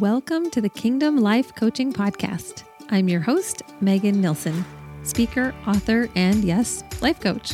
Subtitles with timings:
[0.00, 2.62] Welcome to the Kingdom Life Coaching Podcast.
[2.88, 4.64] I'm your host, Megan Nilsson,
[5.02, 7.52] speaker, author, and yes, life coach.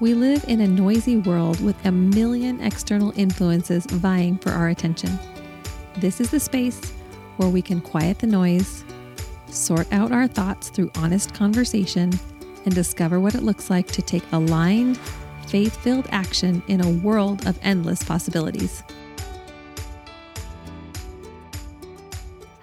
[0.00, 5.18] We live in a noisy world with a million external influences vying for our attention.
[5.98, 6.80] This is the space
[7.36, 8.82] where we can quiet the noise,
[9.50, 12.10] sort out our thoughts through honest conversation,
[12.64, 14.96] and discover what it looks like to take aligned,
[15.46, 18.82] faith filled action in a world of endless possibilities.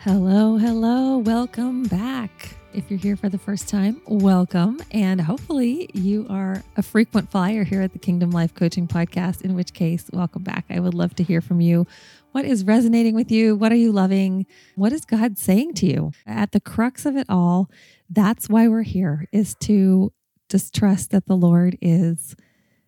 [0.08, 2.56] Hello, hello, welcome back.
[2.74, 4.80] If you're here for the first time, welcome.
[4.92, 9.54] And hopefully, you are a frequent flyer here at the Kingdom Life Coaching Podcast, in
[9.54, 10.64] which case, welcome back.
[10.70, 11.86] I would love to hear from you.
[12.32, 13.58] What is resonating with you?
[13.58, 14.46] What are you loving?
[14.76, 16.14] What is God saying to you?
[16.26, 17.70] At the crux of it all,
[18.10, 20.14] that's why we're here, is to
[20.48, 22.34] just trust that the Lord is.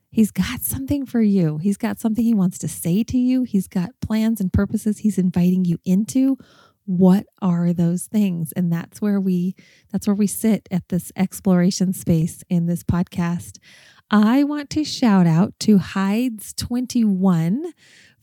[0.09, 1.57] He's got something for you.
[1.57, 3.43] He's got something he wants to say to you.
[3.43, 6.37] He's got plans and purposes he's inviting you into
[6.89, 8.51] what are those things?
[8.53, 9.55] And that's where we
[9.91, 13.59] that's where we sit at this exploration space in this podcast.
[14.09, 17.73] I want to shout out to hides 21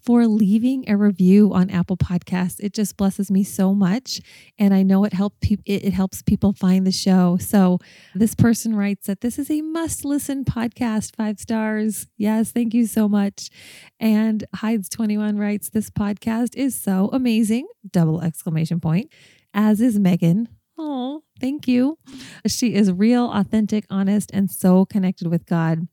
[0.07, 2.61] for leaving a review on Apple Podcasts.
[2.61, 4.21] It just blesses me so much,
[4.57, 7.37] and I know it help pe- it helps people find the show.
[7.39, 7.81] So
[8.15, 11.17] this person writes that this is a must listen podcast.
[11.17, 12.07] Five stars.
[12.17, 13.51] Yes, thank you so much.
[13.99, 17.67] And Hides Twenty One writes this podcast is so amazing.
[17.91, 19.13] Double exclamation point.
[19.53, 20.49] As is Megan.
[20.79, 21.99] Oh, thank you.
[22.47, 25.89] She is real, authentic, honest, and so connected with God.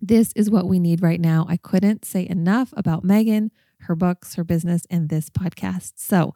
[0.00, 1.46] This is what we need right now.
[1.48, 5.94] I couldn't say enough about Megan, her books, her business, and this podcast.
[5.96, 6.34] So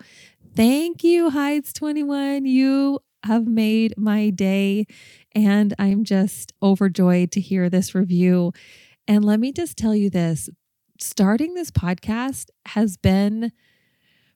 [0.55, 2.47] thank you, Hides21.
[2.47, 4.87] You have made my day,
[5.35, 8.53] and I'm just overjoyed to hear this review.
[9.07, 10.49] And let me just tell you this
[10.99, 13.53] starting this podcast has been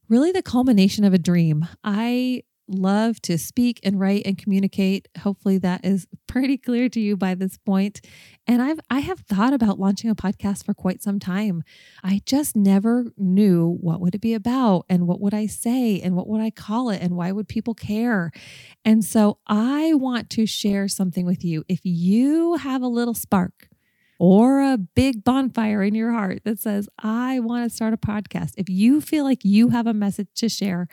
[0.08, 1.66] really the culmination of a dream.
[1.84, 5.08] I love to speak and write and communicate.
[5.20, 8.00] Hopefully that is pretty clear to you by this point.
[8.46, 11.62] And I've I have thought about launching a podcast for quite some time.
[12.02, 16.14] I just never knew what would it be about and what would I say and
[16.14, 18.30] what would I call it and why would people care?
[18.84, 21.64] And so I want to share something with you.
[21.68, 23.68] If you have a little spark
[24.18, 28.52] or a big bonfire in your heart that says, I want to start a podcast.
[28.56, 30.88] If you feel like you have a message to share,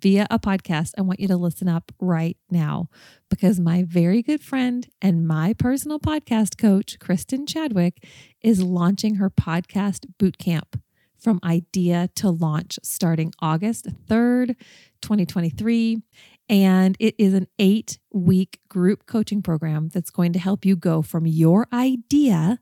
[0.00, 2.88] via a podcast, I want you to listen up right now
[3.30, 8.04] because my very good friend and my personal podcast coach, Kristen Chadwick,
[8.42, 10.80] is launching her podcast boot camp
[11.18, 14.56] from idea to launch starting August 3rd,
[15.00, 16.02] 2023.
[16.48, 21.00] And it is an eight week group coaching program that's going to help you go
[21.00, 22.58] from your idea,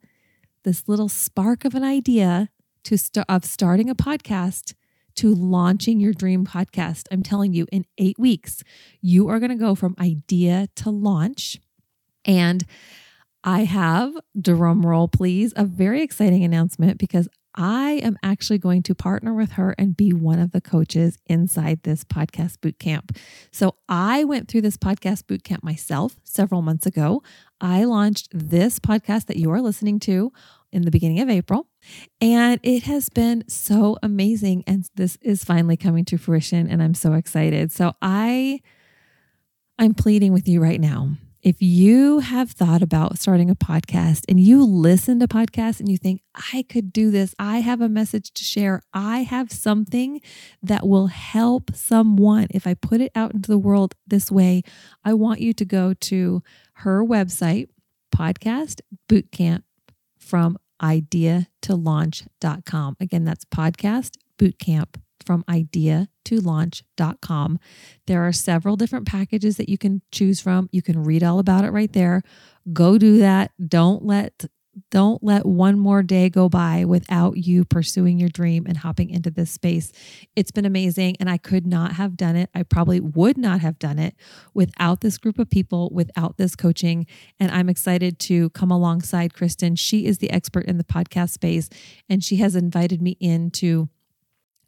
[0.62, 2.48] this little spark of an idea,
[2.84, 4.74] to st- of starting a podcast
[5.16, 7.06] to launching your dream podcast.
[7.10, 8.62] I'm telling you, in eight weeks,
[9.00, 11.58] you are going to go from idea to launch.
[12.24, 12.64] And
[13.44, 18.94] I have, drum roll please, a very exciting announcement because I am actually going to
[18.94, 23.16] partner with her and be one of the coaches inside this podcast boot camp.
[23.50, 27.22] So I went through this podcast boot camp myself several months ago.
[27.60, 30.32] I launched this podcast that you are listening to
[30.72, 31.68] in the beginning of April.
[32.20, 34.64] And it has been so amazing.
[34.66, 36.68] And this is finally coming to fruition.
[36.68, 37.72] And I'm so excited.
[37.72, 38.60] So I
[39.78, 41.16] I'm pleading with you right now.
[41.42, 45.96] If you have thought about starting a podcast and you listen to podcasts and you
[45.96, 46.22] think,
[46.52, 50.20] I could do this, I have a message to share, I have something
[50.62, 52.46] that will help someone.
[52.50, 54.62] If I put it out into the world this way,
[55.04, 56.44] I want you to go to
[56.74, 57.68] her website,
[58.14, 59.64] podcast bootcamp
[60.16, 62.96] from idea to launch.com.
[63.00, 67.58] Again, that's podcast bootcamp from idea to launch.com.
[68.06, 70.68] There are several different packages that you can choose from.
[70.72, 72.22] You can read all about it right there.
[72.72, 73.52] Go do that.
[73.66, 74.44] Don't let
[74.90, 79.30] don't let one more day go by without you pursuing your dream and hopping into
[79.30, 79.92] this space.
[80.34, 82.48] It's been amazing, and I could not have done it.
[82.54, 84.14] I probably would not have done it
[84.54, 87.06] without this group of people, without this coaching.
[87.38, 89.76] And I'm excited to come alongside Kristen.
[89.76, 91.68] She is the expert in the podcast space,
[92.08, 93.88] and she has invited me into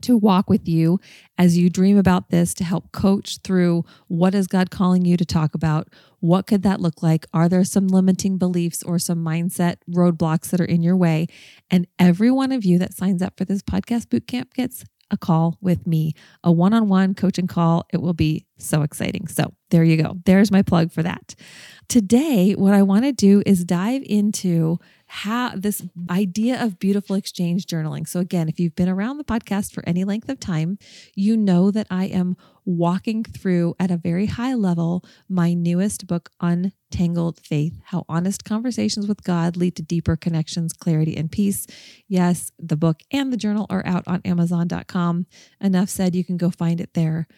[0.05, 1.01] to walk with you
[1.37, 5.25] as you dream about this to help coach through what is God calling you to
[5.25, 5.89] talk about?
[6.21, 7.27] What could that look like?
[7.35, 11.27] Are there some limiting beliefs or some mindset roadblocks that are in your way?
[11.71, 15.59] And every one of you that signs up for this podcast bootcamp gets a call
[15.61, 17.87] with me, a one on one coaching call.
[17.93, 19.27] It will be so exciting.
[19.29, 20.19] So, there you go.
[20.25, 21.35] There's my plug for that.
[21.89, 24.79] Today, what I want to do is dive into
[25.15, 25.81] how this
[26.11, 28.07] idea of beautiful exchange journaling.
[28.07, 30.77] So, again, if you've been around the podcast for any length of time,
[31.15, 36.31] you know that I am walking through at a very high level my newest book,
[36.41, 41.69] Untangled Faith How Honest Conversations with God Lead to Deeper Connections, Clarity, and Peace.
[42.09, 45.27] Yes, the book and the journal are out on Amazon.com.
[45.61, 47.29] Enough said, you can go find it there.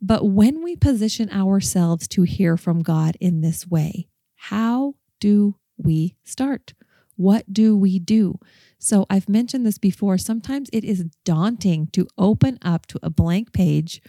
[0.00, 4.06] But when we position ourselves to hear from God in this way,
[4.36, 6.74] how do we start?
[7.18, 8.38] What do we do?
[8.78, 10.18] So, I've mentioned this before.
[10.18, 14.00] Sometimes it is daunting to open up to a blank page,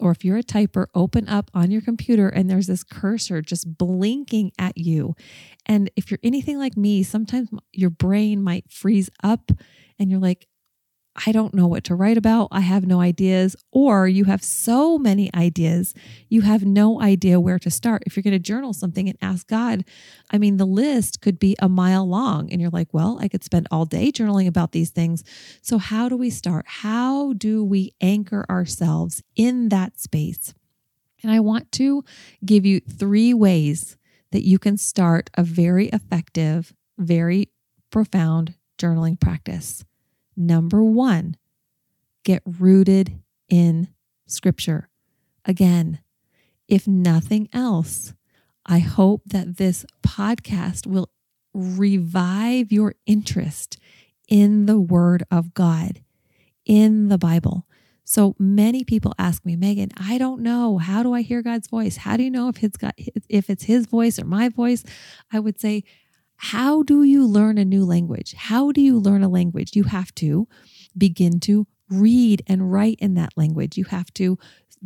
[0.00, 3.78] or if you're a typer, open up on your computer and there's this cursor just
[3.78, 5.14] blinking at you.
[5.64, 9.52] And if you're anything like me, sometimes your brain might freeze up
[9.96, 10.48] and you're like,
[11.24, 12.48] I don't know what to write about.
[12.50, 13.56] I have no ideas.
[13.72, 15.94] Or you have so many ideas,
[16.28, 18.02] you have no idea where to start.
[18.06, 19.84] If you're going to journal something and ask God,
[20.30, 22.50] I mean, the list could be a mile long.
[22.50, 25.24] And you're like, well, I could spend all day journaling about these things.
[25.62, 26.66] So, how do we start?
[26.68, 30.52] How do we anchor ourselves in that space?
[31.22, 32.04] And I want to
[32.44, 33.96] give you three ways
[34.32, 37.50] that you can start a very effective, very
[37.90, 39.84] profound journaling practice.
[40.36, 41.36] Number one,
[42.24, 43.88] get rooted in
[44.26, 44.88] scripture.
[45.44, 46.00] Again,
[46.68, 48.14] if nothing else,
[48.66, 51.08] I hope that this podcast will
[51.54, 53.78] revive your interest
[54.28, 56.02] in the Word of God,
[56.64, 57.66] in the Bible.
[58.04, 60.78] So many people ask me, Megan, I don't know.
[60.78, 61.96] How do I hear God's voice?
[61.96, 64.84] How do you know if it's got if it's his voice or my voice?
[65.32, 65.82] I would say
[66.36, 68.34] how do you learn a new language?
[68.34, 69.74] How do you learn a language?
[69.74, 70.48] You have to
[70.96, 73.76] begin to read and write in that language.
[73.76, 74.38] You have to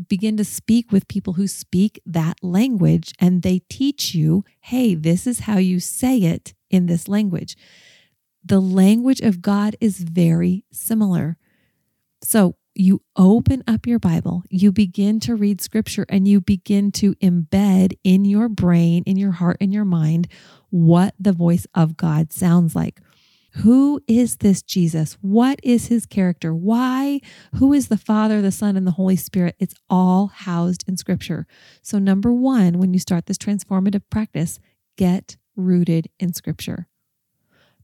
[0.09, 5.27] begin to speak with people who speak that language and they teach you, hey, this
[5.27, 7.57] is how you say it in this language.
[8.45, 11.37] The language of God is very similar.
[12.23, 17.15] So you open up your Bible, you begin to read scripture, and you begin to
[17.17, 20.29] embed in your brain, in your heart, in your mind
[20.71, 23.01] what the voice of God sounds like.
[23.55, 25.15] Who is this Jesus?
[25.21, 26.55] What is his character?
[26.55, 27.21] Why?
[27.57, 29.57] Who is the Father, the Son, and the Holy Spirit?
[29.59, 31.47] It's all housed in Scripture.
[31.83, 34.61] So, number one, when you start this transformative practice,
[34.97, 36.87] get rooted in Scripture.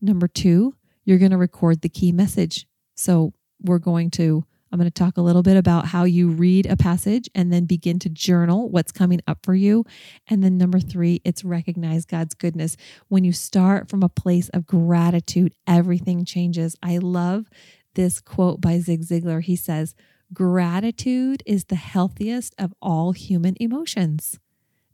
[0.00, 2.68] Number two, you're going to record the key message.
[2.94, 6.66] So, we're going to I'm going to talk a little bit about how you read
[6.66, 9.84] a passage and then begin to journal what's coming up for you.
[10.28, 12.76] And then number three, it's recognize God's goodness.
[13.08, 16.76] When you start from a place of gratitude, everything changes.
[16.82, 17.48] I love
[17.94, 19.42] this quote by Zig Ziglar.
[19.42, 19.94] He says,
[20.32, 24.38] Gratitude is the healthiest of all human emotions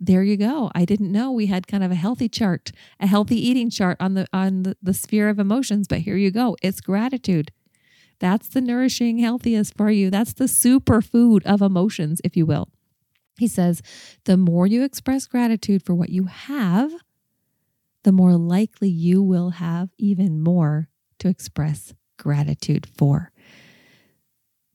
[0.04, 0.68] there you go.
[0.74, 4.14] I didn't know we had kind of a healthy chart, a healthy eating chart on
[4.14, 6.56] the on the, the sphere of emotions, but here you go.
[6.60, 7.52] It's gratitude.
[8.22, 10.08] That's the nourishing, healthiest for you.
[10.08, 12.68] That's the superfood of emotions, if you will.
[13.36, 13.82] He says,
[14.26, 16.92] the more you express gratitude for what you have,
[18.04, 20.88] the more likely you will have even more
[21.18, 23.32] to express gratitude for.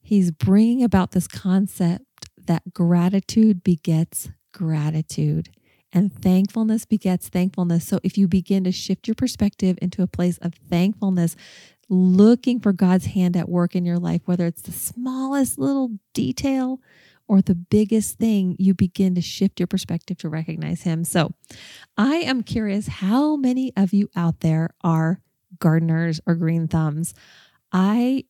[0.02, 2.04] He's bringing about this concept
[2.36, 5.48] that gratitude begets gratitude
[5.90, 7.86] and thankfulness begets thankfulness.
[7.86, 11.34] So if you begin to shift your perspective into a place of thankfulness,
[11.88, 16.80] looking for God's hand at work in your life, whether it's the smallest little detail
[17.26, 21.04] or the biggest thing, you begin to shift your perspective to recognize Him.
[21.04, 21.32] So
[21.96, 25.20] I am curious how many of you out there are
[25.58, 27.14] gardeners or green thumbs?
[27.72, 28.24] I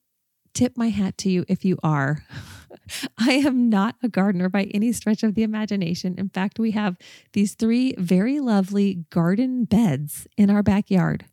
[0.54, 2.24] tip my hat to you if you are.
[3.18, 6.16] I am not a gardener by any stretch of the imagination.
[6.18, 6.96] In fact, we have
[7.32, 11.24] these three very lovely garden beds in our backyard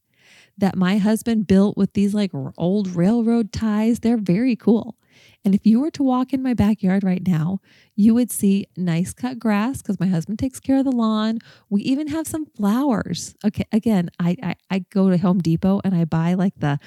[0.58, 4.00] that my husband built with these like old railroad ties.
[4.00, 4.96] They're very cool.
[5.44, 7.60] And if you were to walk in my backyard right now,
[7.96, 11.40] you would see nice cut grass because my husband takes care of the lawn.
[11.70, 13.36] We even have some flowers.
[13.46, 16.80] Okay, again, I, I I go to Home Depot and I buy like the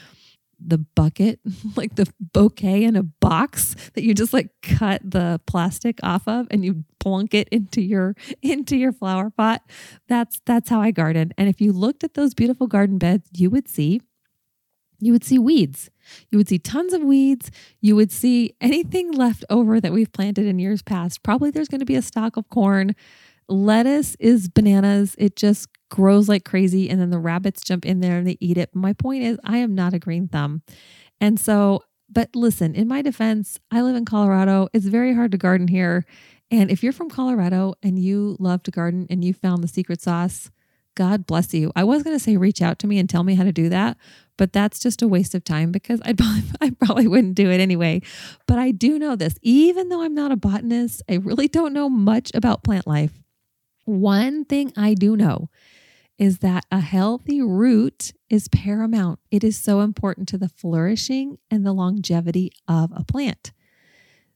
[0.59, 1.41] the bucket,
[1.77, 6.47] like the bouquet in a box that you just like cut the plastic off of
[6.51, 9.63] and you plunk it into your into your flower pot.
[10.09, 11.33] That's that's how I garden.
[11.39, 14.01] And if you looked at those beautiful garden beds, you would see
[15.01, 15.91] you would see weeds.
[16.31, 17.51] You would see tons of weeds.
[17.81, 21.23] You would see anything left over that we've planted in years past.
[21.23, 22.97] Probably there's going to be a stalk of corn.
[23.49, 25.15] Lettuce is bananas.
[25.19, 28.59] It just grows like crazy and then the rabbits jump in there and they eat
[28.59, 28.75] it.
[28.75, 30.63] My point is, I am not a green thumb.
[31.21, 34.69] And so, but listen, in my defense, I live in Colorado.
[34.73, 36.05] It's very hard to garden here.
[36.51, 40.01] And if you're from Colorado and you love to garden and you found the secret
[40.01, 40.51] sauce,
[40.95, 41.71] God bless you.
[41.77, 43.69] I was going to say reach out to me and tell me how to do
[43.69, 43.97] that,
[44.37, 48.03] but that's just a waste of time because probably, I probably wouldn't do it anyway.
[48.47, 51.89] But I do know this, even though I'm not a botanist, I really don't know
[51.89, 53.13] much about plant life.
[53.85, 55.51] One thing I do know
[56.19, 59.21] is that a healthy root is paramount.
[59.31, 63.53] It is so important to the flourishing and the longevity of a plant.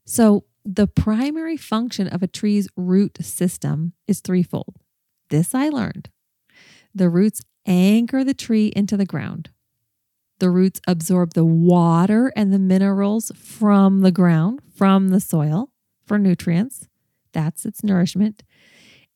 [0.04, 4.76] So, the primary function of a tree's root system is threefold.
[5.28, 6.08] This I learned.
[6.94, 9.50] The roots anchor the tree into the ground.
[10.38, 15.70] The roots absorb the water and the minerals from the ground, from the soil
[16.04, 16.88] for nutrients.
[17.32, 18.42] That's its nourishment.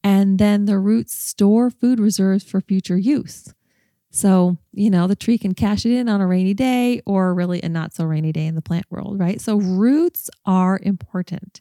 [0.06, 3.52] And then the roots store food reserves for future use.
[4.08, 7.60] So, you know, the tree can cash it in on a rainy day or really
[7.60, 9.40] a not so rainy day in the plant world, right?
[9.40, 11.60] So, roots are important.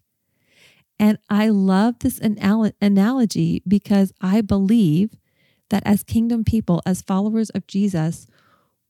[1.00, 5.18] And I love this anal- analogy because I believe
[5.72, 8.28] that as kingdom people, as followers of Jesus,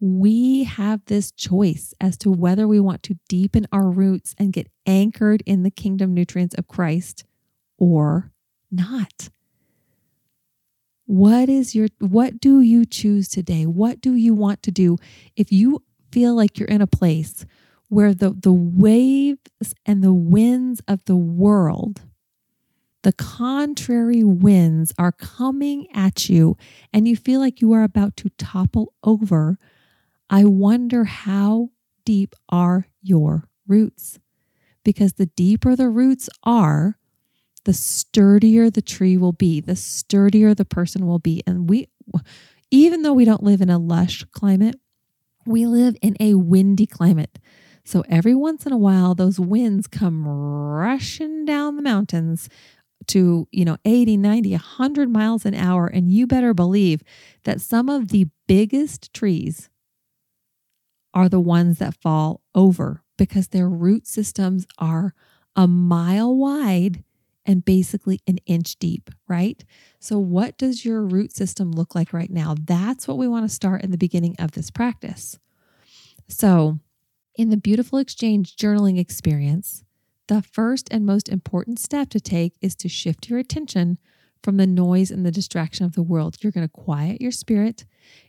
[0.02, 4.70] we have this choice as to whether we want to deepen our roots and get
[4.86, 7.24] anchored in the kingdom nutrients of Christ
[7.78, 8.34] or
[8.70, 9.30] not.
[11.06, 13.66] What is your what do you choose today?
[13.66, 14.98] What do you want to do
[15.36, 17.46] if you feel like you're in a place
[17.90, 22.02] where the the waves and the winds of the world
[23.06, 26.58] the contrary winds are coming at you
[26.92, 29.60] and you feel like you are about to topple over,
[30.28, 31.70] I wonder how
[32.04, 34.18] deep are your roots?
[34.84, 36.98] Because the deeper the roots are,
[37.66, 41.44] the sturdier the tree will be, the sturdier the person will be.
[41.46, 41.88] And we,
[42.72, 44.80] even though we don't live in a lush climate,
[45.46, 47.38] we live in a windy climate.
[47.84, 52.50] So every once in a while, those winds come rushing down the mountains
[53.08, 55.86] to, you know, 80, 90, 100 miles an hour.
[55.86, 57.04] And you better believe
[57.44, 59.70] that some of the biggest trees
[61.14, 65.14] are the ones that fall over because their root systems are
[65.56, 67.05] a mile wide
[67.46, 69.64] and basically an inch deep, right?
[70.00, 72.56] So, what does your root system look like right now?
[72.60, 75.40] That's what we want to start in the beginning of this practice.
[76.28, 76.80] So,
[77.36, 79.84] in the beautiful exchange journaling experience,
[80.28, 84.00] the first and most important step to take is to shift your attention
[84.42, 86.38] from the noise and the distraction of the world.
[86.40, 87.86] You're going to quiet your spirit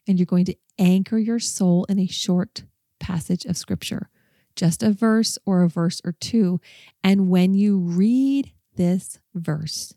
[0.06, 2.64] and you're going to anchor your soul in a short
[2.98, 4.10] passage of scripture,
[4.56, 6.60] just a verse or a verse or two.
[7.04, 9.94] And when you read this verse.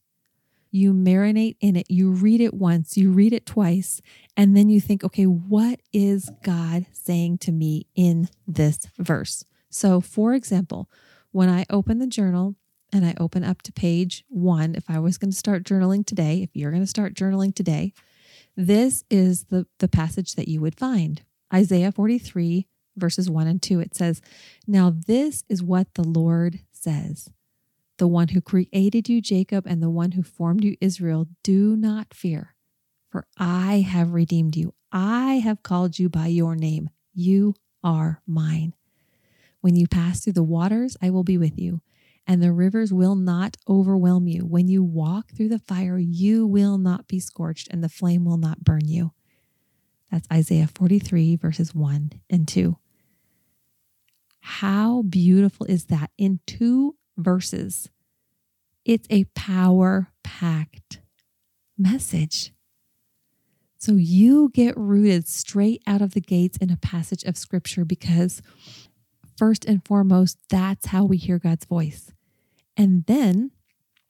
[0.71, 1.89] You marinate in it.
[1.89, 4.01] You read it once, you read it twice,
[4.37, 9.43] and then you think, okay, what is God saying to me in this verse?
[9.69, 10.89] So, for example,
[11.31, 12.55] when I open the journal
[12.93, 16.43] and I open up to page one, if I was going to start journaling today,
[16.43, 17.93] if you're going to start journaling today,
[18.55, 23.79] this is the, the passage that you would find Isaiah 43, verses 1 and 2.
[23.79, 24.21] It says,
[24.67, 27.29] Now this is what the Lord says
[27.99, 32.13] the one who created you, Jacob, and the one who formed you, Israel, do not
[32.13, 32.55] fear,
[33.11, 34.73] for I have redeemed you.
[34.91, 36.89] I have called you by your name.
[37.13, 37.53] You
[37.83, 38.73] are mine.
[39.61, 41.81] When you pass through the waters, I will be with you,
[42.25, 44.45] and the rivers will not overwhelm you.
[44.45, 48.37] When you walk through the fire, you will not be scorched, and the flame will
[48.37, 49.11] not burn you.
[50.09, 52.77] That's Isaiah 43, verses 1 and 2.
[54.39, 56.11] How beautiful is that?
[56.17, 57.89] In two verses.
[58.85, 61.01] It's a power packed
[61.77, 62.53] message.
[63.77, 68.41] So you get rooted straight out of the gates in a passage of scripture because,
[69.37, 72.11] first and foremost, that's how we hear God's voice.
[72.75, 73.51] And then,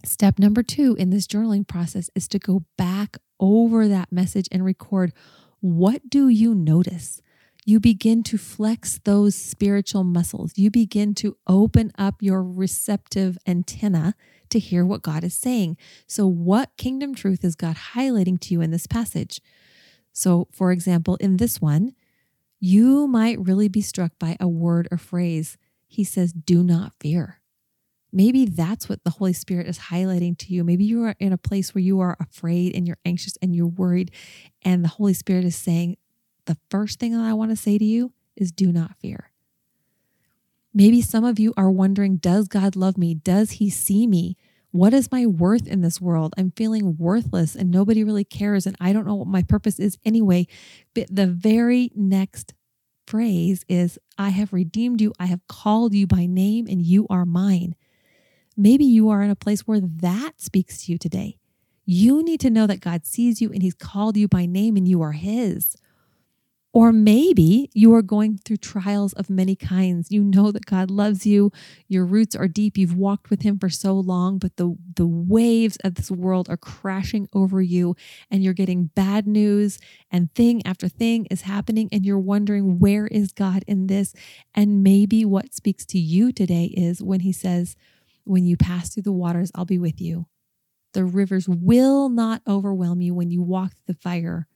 [0.03, 4.65] step number two in this journaling process is to go back over that message and
[4.65, 5.13] record
[5.61, 7.21] what do you notice?
[7.65, 10.53] You begin to flex those spiritual muscles.
[10.55, 14.15] You begin to open up your receptive antenna
[14.49, 15.77] to hear what God is saying.
[16.07, 19.41] So, what kingdom truth is God highlighting to you in this passage?
[20.11, 21.93] So, for example, in this one,
[22.59, 25.57] you might really be struck by a word or phrase.
[25.87, 27.39] He says, Do not fear.
[28.11, 30.63] Maybe that's what the Holy Spirit is highlighting to you.
[30.63, 33.67] Maybe you are in a place where you are afraid and you're anxious and you're
[33.67, 34.11] worried,
[34.63, 35.97] and the Holy Spirit is saying,
[36.49, 39.31] the first thing that I want to say to you is do not fear.
[40.73, 43.13] Maybe some of you are wondering Does God love me?
[43.13, 44.35] Does He see me?
[44.71, 46.33] What is my worth in this world?
[46.37, 49.99] I'm feeling worthless and nobody really cares, and I don't know what my purpose is
[50.03, 50.47] anyway.
[50.95, 52.55] But the very next
[53.05, 57.27] phrase is I have redeemed you, I have called you by name, and you are
[57.27, 57.75] mine.
[58.57, 61.37] Maybe you are in a place where that speaks to you today.
[61.85, 64.87] You need to know that God sees you and He's called you by name and
[64.87, 65.75] you are His.
[66.71, 70.11] Or maybe you are going through trials of many kinds.
[70.11, 71.51] You know that God loves you.
[71.87, 72.77] Your roots are deep.
[72.77, 76.57] You've walked with him for so long, but the, the waves of this world are
[76.57, 77.95] crashing over you
[78.29, 79.79] and you're getting bad news
[80.11, 84.13] and thing after thing is happening and you're wondering where is God in this?
[84.53, 87.75] And maybe what speaks to you today is when he says,
[88.25, 90.27] when you pass through the waters, I'll be with you.
[90.93, 94.47] The rivers will not overwhelm you when you walk through the fire.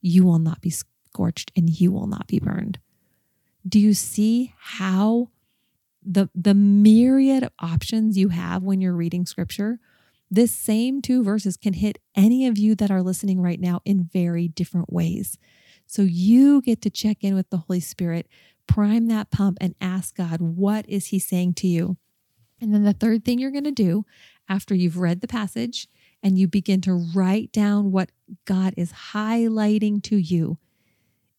[0.00, 0.70] You will not be
[1.14, 2.78] scorched and you will not be burned.
[3.66, 5.30] Do you see how
[6.04, 9.78] the the myriad of options you have when you're reading scripture?
[10.30, 14.10] This same two verses can hit any of you that are listening right now in
[14.12, 15.38] very different ways.
[15.86, 18.26] So you get to check in with the Holy Spirit,
[18.66, 21.96] prime that pump and ask God, what is he saying to you?
[22.60, 24.04] And then the third thing you're going to do
[24.48, 25.86] after you've read the passage
[26.22, 28.10] and you begin to write down what
[28.46, 30.58] God is highlighting to you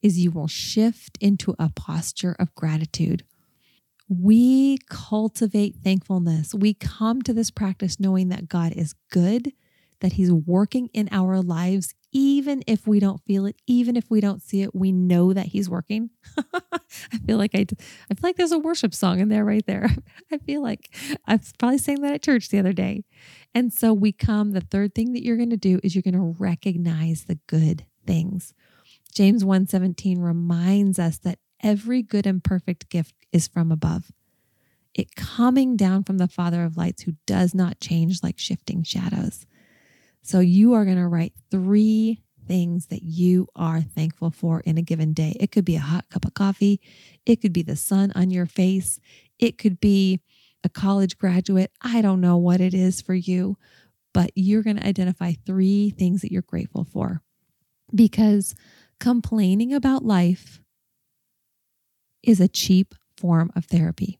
[0.05, 3.23] is you will shift into a posture of gratitude.
[4.07, 6.53] We cultivate thankfulness.
[6.53, 9.51] We come to this practice knowing that God is good,
[10.01, 14.21] that He's working in our lives, even if we don't feel it, even if we
[14.21, 16.11] don't see it, we know that He's working.
[16.53, 17.65] I feel like I,
[18.11, 19.89] I feel like there's a worship song in there right there.
[20.31, 20.95] I feel like
[21.25, 23.05] I was probably saying that at church the other day.
[23.55, 26.13] And so we come, the third thing that you're going to do is you're going
[26.13, 28.53] to recognize the good things.
[29.15, 34.11] James 1:17 reminds us that every good and perfect gift is from above.
[34.93, 39.47] It coming down from the Father of lights who does not change like shifting shadows.
[40.21, 44.81] So you are going to write 3 things that you are thankful for in a
[44.81, 45.35] given day.
[45.39, 46.79] It could be a hot cup of coffee,
[47.25, 48.99] it could be the sun on your face,
[49.39, 50.19] it could be
[50.63, 51.71] a college graduate.
[51.81, 53.57] I don't know what it is for you,
[54.13, 57.21] but you're going to identify 3 things that you're grateful for.
[57.93, 58.55] Because
[58.99, 60.59] complaining about life
[62.23, 64.19] is a cheap form of therapy.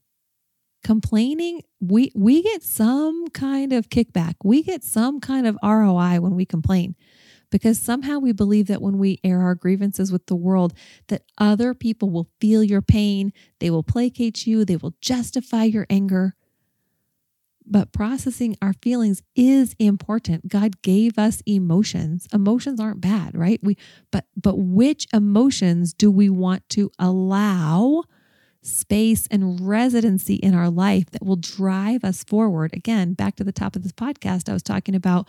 [0.84, 4.34] Complaining, we, we get some kind of kickback.
[4.44, 6.94] We get some kind of ROI when we complain
[7.50, 10.74] because somehow we believe that when we air our grievances with the world
[11.08, 15.86] that other people will feel your pain, they will placate you, they will justify your
[15.90, 16.34] anger
[17.66, 20.48] but processing our feelings is important.
[20.48, 22.28] God gave us emotions.
[22.32, 23.60] Emotions aren't bad right?
[23.62, 23.76] We
[24.10, 28.04] but but which emotions do we want to allow
[28.62, 32.72] space and residency in our life that will drive us forward?
[32.74, 35.28] Again back to the top of this podcast i was talking about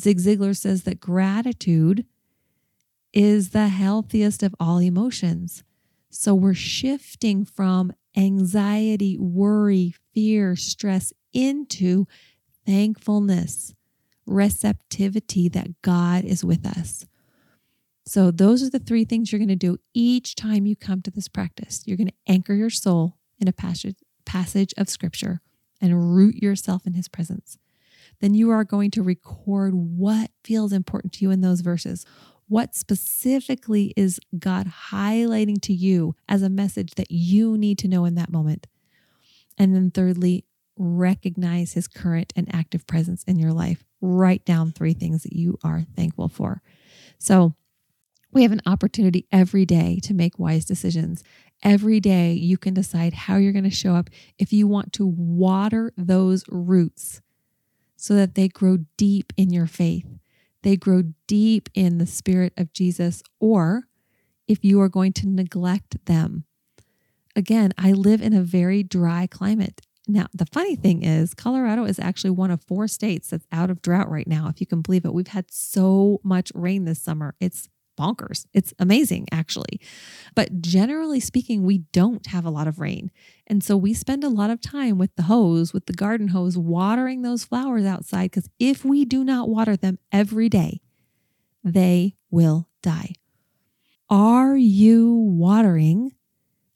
[0.00, 2.04] zig ziglar says that gratitude
[3.12, 5.64] is the healthiest of all emotions.
[6.10, 12.06] So we're shifting from anxiety worry fear stress into
[12.66, 13.74] thankfulness,
[14.26, 17.06] receptivity that God is with us.
[18.04, 21.10] So, those are the three things you're going to do each time you come to
[21.10, 21.82] this practice.
[21.86, 25.40] You're going to anchor your soul in a passage, passage of scripture
[25.80, 27.58] and root yourself in his presence.
[28.20, 32.06] Then you are going to record what feels important to you in those verses.
[32.48, 38.04] What specifically is God highlighting to you as a message that you need to know
[38.04, 38.66] in that moment?
[39.58, 40.44] And then, thirdly,
[40.82, 43.84] recognize his current and active presence in your life.
[44.00, 46.62] Write down three things that you are thankful for.
[47.18, 47.54] So,
[48.32, 51.22] we have an opportunity every day to make wise decisions.
[51.62, 55.06] Every day, you can decide how you're going to show up if you want to
[55.06, 57.20] water those roots
[57.94, 60.06] so that they grow deep in your faith.
[60.62, 63.88] They grow deep in the spirit of Jesus, or
[64.48, 66.44] if you are going to neglect them.
[67.36, 69.82] Again, I live in a very dry climate.
[70.08, 73.82] Now, the funny thing is, Colorado is actually one of four states that's out of
[73.82, 75.14] drought right now, if you can believe it.
[75.14, 77.34] We've had so much rain this summer.
[77.38, 78.46] It's bonkers.
[78.52, 79.80] It's amazing, actually.
[80.34, 83.10] But generally speaking, we don't have a lot of rain.
[83.46, 86.56] And so we spend a lot of time with the hose, with the garden hose,
[86.56, 90.80] watering those flowers outside because if we do not water them every day,
[91.62, 93.14] they will die.
[94.08, 96.12] Are you watering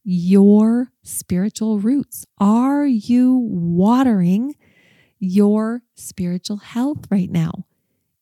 [0.09, 2.25] your spiritual roots?
[2.39, 4.55] Are you watering
[5.19, 7.67] your spiritual health right now?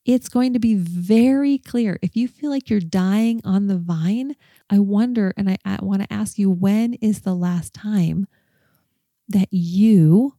[0.03, 1.99] It's going to be very clear.
[2.01, 4.35] If you feel like you're dying on the vine,
[4.67, 8.25] I wonder, and I, I want to ask you, when is the last time
[9.29, 10.33] that you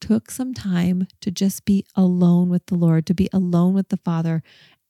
[0.00, 3.96] took some time to just be alone with the Lord, to be alone with the
[3.96, 4.40] Father,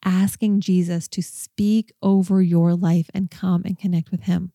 [0.05, 4.53] asking Jesus to speak over your life and come and connect with Him?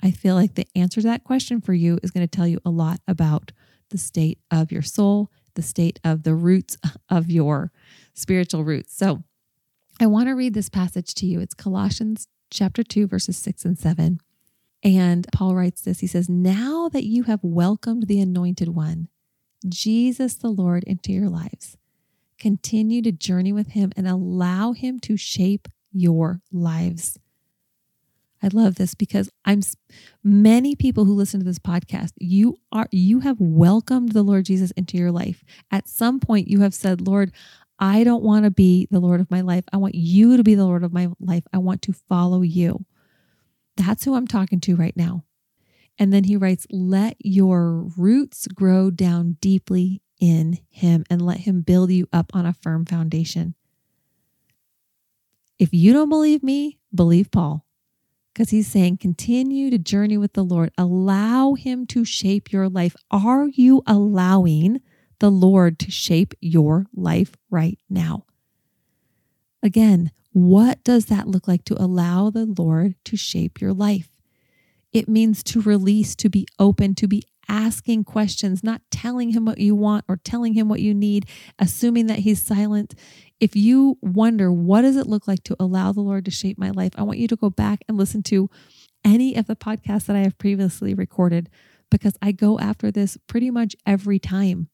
[0.00, 2.60] I feel like the answer to that question for you is going to tell you
[2.64, 3.52] a lot about
[3.90, 6.76] the state of your soul, the state of the roots
[7.08, 7.72] of your
[8.14, 8.96] spiritual roots.
[8.96, 9.22] So
[10.00, 11.40] I want to read this passage to you.
[11.40, 14.20] It's Colossians chapter 2, verses 6 and 7.
[14.82, 19.08] And Paul writes this He says, Now that you have welcomed the anointed one,
[19.66, 21.76] Jesus the Lord, into your lives,
[22.38, 27.18] continue to journey with him and allow him to shape your lives.
[28.46, 29.60] I love this because I'm
[30.22, 34.70] many people who listen to this podcast, you are you have welcomed the Lord Jesus
[34.72, 35.42] into your life.
[35.72, 37.32] At some point you have said, "Lord,
[37.80, 39.64] I don't want to be the Lord of my life.
[39.72, 41.42] I want you to be the Lord of my life.
[41.52, 42.86] I want to follow you."
[43.76, 45.24] That's who I'm talking to right now.
[45.98, 51.62] And then he writes, Let your roots grow down deeply in him and let him
[51.62, 53.54] build you up on a firm foundation.
[55.58, 57.65] If you don't believe me, believe Paul.
[58.36, 60.70] Because he's saying, continue to journey with the Lord.
[60.76, 62.94] Allow him to shape your life.
[63.10, 64.82] Are you allowing
[65.20, 68.26] the Lord to shape your life right now?
[69.62, 74.10] Again, what does that look like to allow the Lord to shape your life?
[74.92, 79.58] It means to release, to be open, to be asking questions, not telling him what
[79.58, 81.24] you want or telling him what you need,
[81.58, 82.94] assuming that he's silent.
[83.38, 86.70] If you wonder, what does it look like to allow the Lord to shape my
[86.70, 86.92] life?
[86.96, 88.48] I want you to go back and listen to
[89.04, 91.50] any of the podcasts that I have previously recorded
[91.90, 94.68] because I go after this pretty much every time.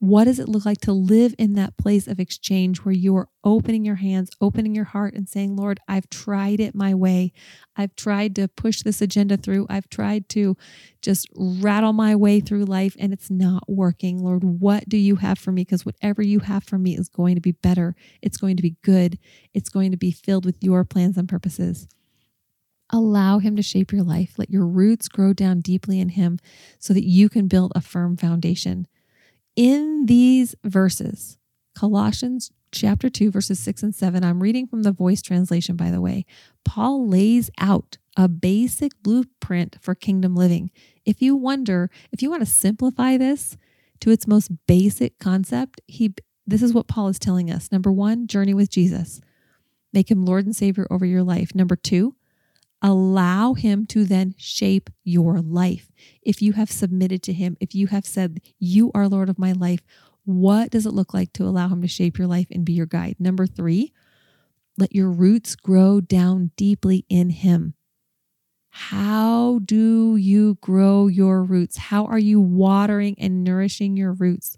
[0.00, 3.28] What does it look like to live in that place of exchange where you are
[3.42, 7.32] opening your hands, opening your heart, and saying, Lord, I've tried it my way.
[7.74, 9.66] I've tried to push this agenda through.
[9.68, 10.56] I've tried to
[11.02, 14.22] just rattle my way through life and it's not working.
[14.22, 15.62] Lord, what do you have for me?
[15.62, 17.96] Because whatever you have for me is going to be better.
[18.22, 19.18] It's going to be good.
[19.52, 21.88] It's going to be filled with your plans and purposes.
[22.90, 24.34] Allow Him to shape your life.
[24.38, 26.38] Let your roots grow down deeply in Him
[26.78, 28.86] so that you can build a firm foundation
[29.58, 31.36] in these verses,
[31.74, 36.00] Colossians chapter 2, verses 6 and 7, I'm reading from the voice translation, by the
[36.00, 36.26] way.
[36.64, 40.70] Paul lays out a basic blueprint for kingdom living.
[41.04, 43.56] If you wonder, if you want to simplify this
[43.98, 46.14] to its most basic concept, he
[46.46, 47.72] this is what Paul is telling us.
[47.72, 49.20] Number one, journey with Jesus.
[49.92, 51.52] Make him Lord and Savior over your life.
[51.52, 52.14] Number two,
[52.82, 55.90] allow him to then shape your life.
[56.22, 59.52] If you have submitted to him, if you have said, You are Lord of my
[59.52, 59.80] life,
[60.24, 62.86] what does it look like to allow him to shape your life and be your
[62.86, 63.16] guide?
[63.18, 63.92] Number three,
[64.76, 67.74] let your roots grow down deeply in him.
[68.70, 71.78] How do you grow your roots?
[71.78, 74.56] How are you watering and nourishing your roots?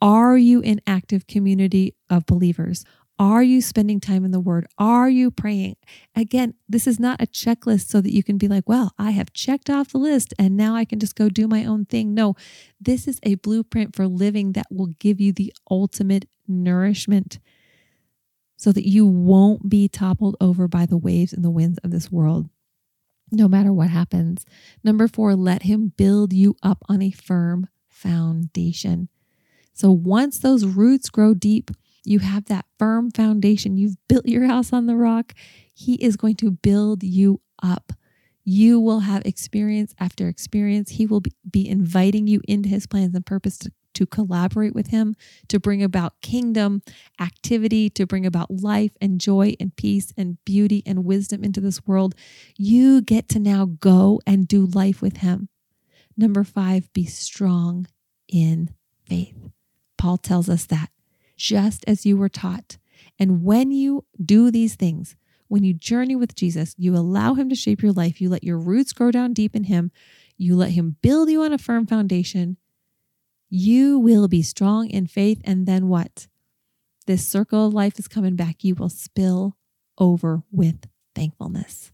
[0.00, 2.84] Are you in active community of believers?
[3.18, 4.66] Are you spending time in the Word?
[4.76, 5.76] Are you praying?
[6.14, 9.32] Again, this is not a checklist so that you can be like, well, I have
[9.32, 12.12] checked off the list and now I can just go do my own thing.
[12.12, 12.36] No,
[12.78, 17.38] this is a blueprint for living that will give you the ultimate nourishment
[18.56, 22.10] so that you won't be toppled over by the waves and the winds of this
[22.10, 22.48] world,
[23.30, 24.44] no matter what happens.
[24.84, 29.08] Number four, let Him build you up on a firm foundation.
[29.72, 31.70] So once those roots grow deep,
[32.06, 33.76] you have that firm foundation.
[33.76, 35.34] You've built your house on the rock.
[35.74, 37.92] He is going to build you up.
[38.44, 40.90] You will have experience after experience.
[40.90, 45.16] He will be inviting you into his plans and purpose to, to collaborate with him,
[45.48, 46.80] to bring about kingdom
[47.20, 51.84] activity, to bring about life and joy and peace and beauty and wisdom into this
[51.88, 52.14] world.
[52.56, 55.48] You get to now go and do life with him.
[56.16, 57.88] Number five, be strong
[58.28, 58.70] in
[59.06, 59.50] faith.
[59.98, 60.90] Paul tells us that
[61.36, 62.78] just as you were taught.
[63.18, 65.16] And when you do these things,
[65.48, 68.58] when you journey with Jesus, you allow him to shape your life, you let your
[68.58, 69.90] roots grow down deep in him,
[70.36, 72.56] you let him build you on a firm foundation,
[73.48, 75.40] you will be strong in faith.
[75.44, 76.26] And then what?
[77.06, 78.64] This circle of life is coming back.
[78.64, 79.56] You will spill
[79.98, 81.92] over with thankfulness.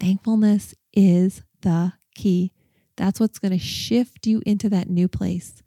[0.00, 2.52] Thankfulness is the key.
[2.96, 5.61] That's what's going to shift you into that new place.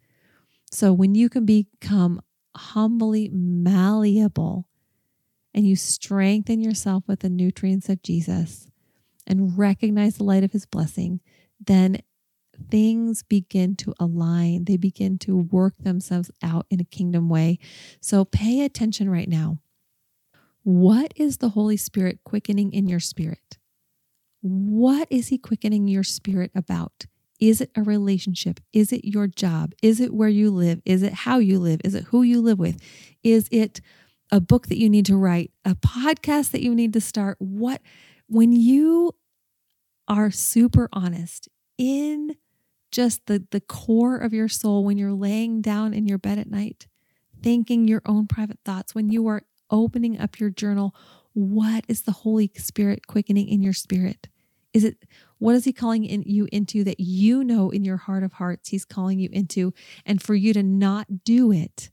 [0.76, 2.20] So when you can become
[2.54, 4.68] humbly malleable
[5.54, 8.68] and you strengthen yourself with the nutrients of Jesus
[9.26, 11.20] and recognize the light of his blessing,
[11.58, 12.02] then
[12.70, 14.66] things begin to align.
[14.66, 17.58] They begin to work themselves out in a kingdom way.
[18.02, 19.56] So pay attention right now.
[20.62, 23.56] What is the Holy Spirit quickening in your spirit?
[24.42, 27.06] What is he quickening your spirit about?
[27.38, 28.60] Is it a relationship?
[28.72, 29.74] Is it your job?
[29.82, 30.80] Is it where you live?
[30.84, 31.80] Is it how you live?
[31.84, 32.80] Is it who you live with?
[33.22, 33.80] Is it
[34.30, 35.52] a book that you need to write?
[35.64, 37.36] A podcast that you need to start?
[37.38, 37.82] What,
[38.28, 39.12] when you
[40.08, 42.36] are super honest in
[42.90, 46.50] just the, the core of your soul when you're laying down in your bed at
[46.50, 46.86] night,
[47.42, 50.94] thinking your own private thoughts, when you are opening up your journal,
[51.32, 54.28] what is the Holy Spirit quickening in your spirit?
[54.72, 55.04] Is it
[55.38, 58.70] what is he calling in you into that you know in your heart of hearts
[58.70, 59.74] he's calling you into?
[60.04, 61.90] And for you to not do it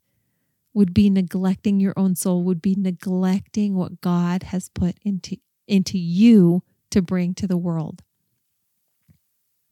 [0.74, 5.98] would be neglecting your own soul, would be neglecting what God has put into into
[5.98, 8.02] you to bring to the world.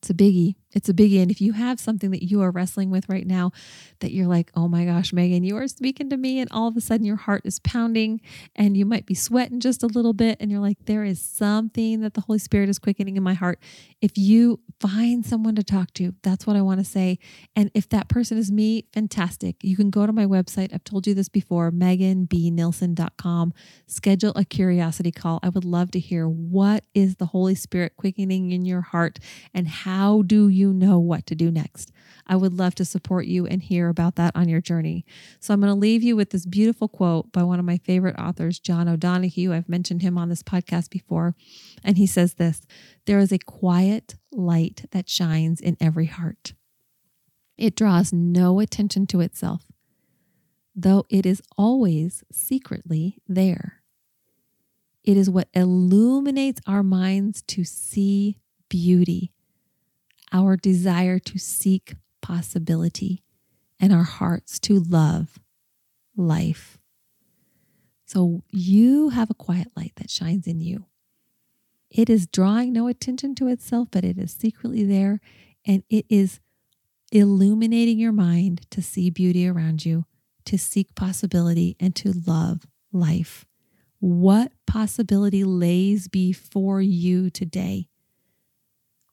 [0.01, 0.55] It's a biggie.
[0.73, 1.21] It's a biggie.
[1.21, 3.51] And if you have something that you are wrestling with right now
[3.99, 6.77] that you're like, oh my gosh, Megan, you are speaking to me, and all of
[6.77, 8.21] a sudden your heart is pounding
[8.55, 12.01] and you might be sweating just a little bit, and you're like, there is something
[12.01, 13.59] that the Holy Spirit is quickening in my heart.
[14.01, 17.19] If you find someone to talk to, that's what I want to say.
[17.55, 19.57] And if that person is me, fantastic.
[19.63, 20.73] You can go to my website.
[20.73, 23.53] I've told you this before, meganbnilson.com.
[23.87, 25.39] Schedule a curiosity call.
[25.43, 29.19] I would love to hear what is the Holy Spirit quickening in your heart
[29.53, 31.91] and how do you know what to do next.
[32.27, 35.05] I would love to support you and hear about that on your journey.
[35.39, 38.19] So I'm going to leave you with this beautiful quote by one of my favorite
[38.19, 39.53] authors, John O'Donohue.
[39.53, 41.35] I've mentioned him on this podcast before.
[41.83, 42.61] And he says this
[43.05, 46.53] There is a quiet light that shines in every heart.
[47.57, 49.65] It draws no attention to itself,
[50.75, 53.81] though it is always secretly there.
[55.03, 58.37] It is what illuminates our minds to see
[58.69, 59.33] beauty
[60.31, 63.23] our desire to seek possibility
[63.79, 65.39] and our hearts to love
[66.15, 66.77] life.
[68.05, 70.85] So you have a quiet light that shines in you.
[71.89, 75.19] It is drawing no attention to itself, but it is secretly there
[75.65, 76.39] and it is
[77.11, 80.05] illuminating your mind to see beauty around you,
[80.45, 83.45] to seek possibility, and to love life.
[83.99, 87.89] What possibility lays before you today?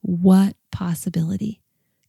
[0.01, 1.61] What possibility?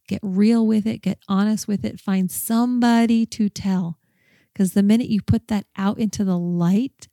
[0.07, 3.97] Get real with it, get honest with it, find somebody to tell.
[4.53, 7.09] Because the minute you put that out into the light,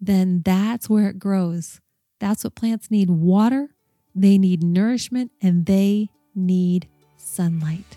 [0.00, 1.80] then that's where it grows.
[2.18, 3.76] That's what plants need water,
[4.12, 7.96] they need nourishment, and they need sunlight.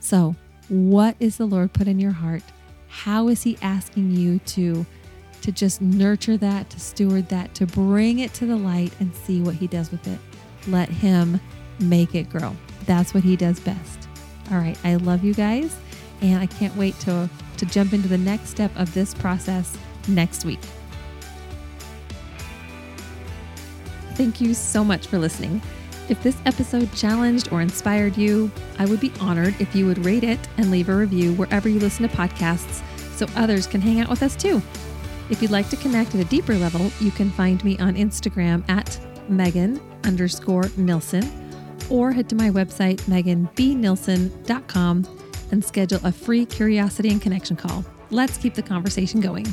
[0.00, 0.34] So,
[0.70, 2.42] what is the Lord put in your heart?
[2.88, 4.86] How is He asking you to,
[5.42, 9.42] to just nurture that, to steward that, to bring it to the light and see
[9.42, 10.18] what He does with it?
[10.66, 11.40] let Him
[11.80, 12.54] make it grow.
[12.86, 14.08] That's what He does best.
[14.50, 14.78] All right.
[14.84, 15.76] I love you guys.
[16.20, 19.76] And I can't wait to, to jump into the next step of this process
[20.08, 20.60] next week.
[24.14, 25.62] Thank you so much for listening.
[26.08, 30.24] If this episode challenged or inspired you, I would be honored if you would rate
[30.24, 32.82] it and leave a review wherever you listen to podcasts
[33.14, 34.62] so others can hang out with us too.
[35.30, 38.68] If you'd like to connect at a deeper level, you can find me on Instagram
[38.68, 41.47] at Megan underscore Nilson
[41.90, 45.18] or head to my website, meganbnilson.com,
[45.50, 47.84] and schedule a free curiosity and connection call.
[48.10, 49.46] Let's keep the conversation going.